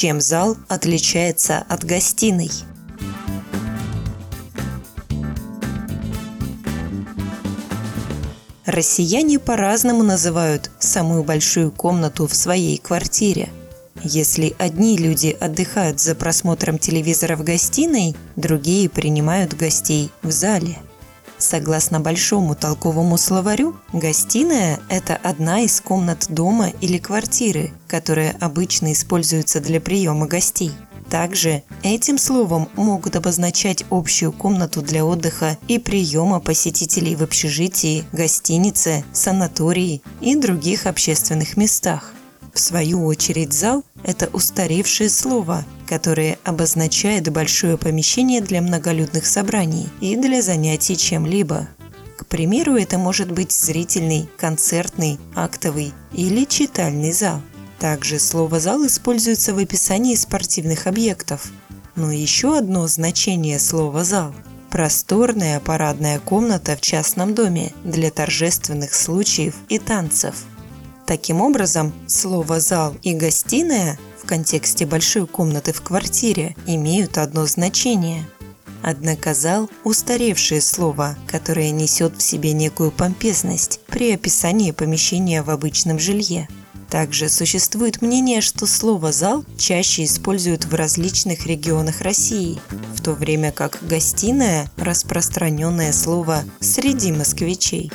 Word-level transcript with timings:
Чем 0.00 0.20
зал 0.20 0.56
отличается 0.68 1.64
от 1.68 1.82
гостиной? 1.82 2.52
Россияне 8.64 9.40
по-разному 9.40 10.04
называют 10.04 10.70
самую 10.78 11.24
большую 11.24 11.72
комнату 11.72 12.28
в 12.28 12.34
своей 12.36 12.78
квартире. 12.78 13.48
Если 14.04 14.54
одни 14.60 14.96
люди 14.96 15.36
отдыхают 15.40 15.98
за 15.98 16.14
просмотром 16.14 16.78
телевизора 16.78 17.34
в 17.34 17.42
гостиной, 17.42 18.14
другие 18.36 18.88
принимают 18.88 19.54
гостей 19.54 20.12
в 20.22 20.30
зале. 20.30 20.78
Согласно 21.38 22.00
большому 22.00 22.54
толковому 22.54 23.16
словарю, 23.16 23.76
гостиная– 23.92 24.80
это 24.88 25.16
одна 25.16 25.60
из 25.60 25.80
комнат 25.80 26.26
дома 26.28 26.68
или 26.80 26.98
квартиры, 26.98 27.70
которая 27.86 28.36
обычно 28.40 28.92
используется 28.92 29.60
для 29.60 29.80
приема 29.80 30.26
гостей– 30.26 30.72
также 31.08 31.62
этим 31.82 32.18
словом 32.18 32.68
могут 32.76 33.16
обозначать 33.16 33.84
общую 33.90 34.30
комнату 34.30 34.82
для 34.82 35.04
отдыха 35.04 35.56
и 35.66 35.78
приема 35.78 36.38
посетителей 36.38 37.16
в 37.16 37.22
общежитии, 37.22 38.04
гостинице, 38.12 39.04
санатории 39.12 40.02
и 40.20 40.34
других 40.36 40.86
общественных 40.86 41.56
местах. 41.56 42.12
В 42.52 42.60
свою 42.60 43.06
очередь 43.06 43.52
зал– 43.52 43.84
это 44.04 44.28
устаревшее 44.32 45.08
слово, 45.08 45.64
которое 45.88 46.38
обозначает 46.44 47.32
большое 47.32 47.78
помещение 47.78 48.40
для 48.40 48.60
многолюдных 48.60 49.26
собраний 49.26 49.88
и 50.00 50.16
для 50.16 50.42
занятий 50.42 50.96
чем-либо. 50.96 51.68
К 52.16 52.26
примеру, 52.26 52.76
это 52.76 52.98
может 52.98 53.32
быть 53.32 53.52
зрительный, 53.52 54.28
концертный, 54.36 55.18
актовый 55.34 55.92
или 56.12 56.44
читальный 56.44 57.12
зал– 57.12 57.40
также 57.78 58.18
слово 58.18 58.58
«зал» 58.58 58.84
используется 58.86 59.54
в 59.54 59.58
описании 59.58 60.16
спортивных 60.16 60.86
объектов. 60.86 61.52
Но 61.94 62.10
еще 62.10 62.58
одно 62.58 62.86
значение 62.88 63.58
слова 63.60 64.02
«зал»– 64.02 64.34
просторная 64.70 65.60
парадная 65.60 66.18
комната 66.18 66.76
в 66.76 66.80
частном 66.80 67.34
доме 67.34 67.72
для 67.84 68.10
торжественных 68.10 68.94
случаев 68.94 69.54
и 69.68 69.78
танцев. 69.78 70.34
Таким 71.06 71.40
образом, 71.40 71.92
слово 72.08 72.58
«зал» 72.58 72.96
и 73.02 73.14
«гостиная» 73.14 73.96
контексте 74.28 74.84
большой 74.84 75.26
комнаты 75.26 75.72
в 75.72 75.80
квартире 75.80 76.54
имеют 76.66 77.16
одно 77.16 77.46
значение. 77.46 78.24
Однако 78.82 79.34
зал– 79.34 79.70
устаревшее 79.84 80.60
слово, 80.60 81.16
которое 81.26 81.70
несет 81.70 82.16
в 82.18 82.22
себе 82.22 82.52
некую 82.52 82.92
помпезность 82.92 83.80
при 83.86 84.12
описании 84.12 84.70
помещения 84.70 85.42
в 85.42 85.50
обычном 85.50 85.98
жилье. 85.98 86.46
Также 86.90 87.28
существует 87.28 88.02
мнение, 88.02 88.40
что 88.40 88.66
слово 88.66 89.12
«зал» 89.12 89.44
чаще 89.56 90.04
используют 90.04 90.66
в 90.66 90.74
различных 90.74 91.46
регионах 91.46 92.02
России, 92.02 92.60
в 92.94 93.02
то 93.02 93.12
время 93.12 93.50
как 93.50 93.78
«гостиная»– 93.82 94.70
распространенное 94.76 95.92
слово 95.92 96.44
среди 96.60 97.12
москвичей. 97.12 97.90